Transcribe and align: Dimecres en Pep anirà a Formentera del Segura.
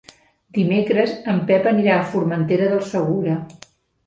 Dimecres 0.57 1.13
en 1.33 1.41
Pep 1.51 1.69
anirà 1.73 1.99
a 1.99 2.09
Formentera 2.15 2.71
del 2.73 2.83
Segura. 2.97 3.39